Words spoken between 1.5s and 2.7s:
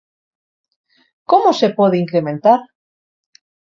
se pode incrementar?